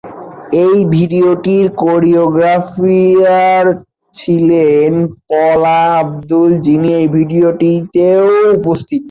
এই 0.63 0.77
ভিডিওটির 0.85 1.65
কোরিওগ্রাফার 1.83 3.65
ছিলেন 4.15 4.91
পলা 5.29 5.81
আব্দুল, 5.99 6.51
যিনি 6.59 6.89
এই 6.93 7.07
ভিডিওতেও 7.07 8.25
উপস্থিত 8.53 8.79
ছিলেন। 8.81 8.99